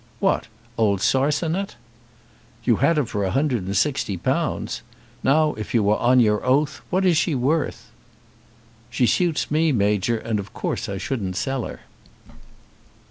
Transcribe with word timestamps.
"What, 0.19 0.47
old 0.79 0.99
Sarcinet?" 0.99 1.75
"You 2.63 2.77
had 2.77 2.97
her 2.97 3.05
for 3.05 3.21
one 3.21 3.33
hundred 3.33 3.65
and 3.67 3.77
sixty 3.77 4.17
pounds. 4.17 4.81
Now, 5.23 5.53
if 5.53 5.75
you 5.75 5.83
were 5.83 5.99
on 5.99 6.19
your 6.19 6.43
oath, 6.43 6.81
what 6.89 7.05
is 7.05 7.17
she 7.17 7.35
worth?" 7.35 7.91
"She 8.89 9.05
suits 9.05 9.51
me, 9.51 9.71
Major, 9.71 10.17
and 10.17 10.39
of 10.39 10.55
course 10.55 10.89
I 10.89 10.97
shouldn't 10.97 11.35
sell 11.35 11.65
her." 11.65 11.81